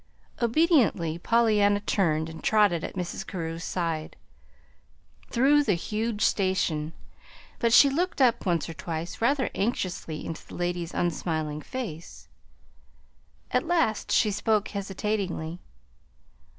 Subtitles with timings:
[0.41, 3.23] Obediently Pollyanna turned and trotted at Mrs.
[3.27, 4.15] Carew's side,
[5.29, 6.93] through the huge station;
[7.59, 12.27] but she looked up once or twice rather anxiously into the lady's unsmiling face.
[13.51, 15.59] At last she spoke hesitatingly.